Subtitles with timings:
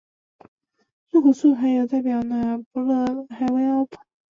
[1.11, 4.05] 入口处还有代表那不勒斯的海妖帕泰诺佩头像。